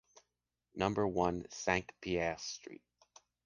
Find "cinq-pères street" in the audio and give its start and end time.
1.51-2.81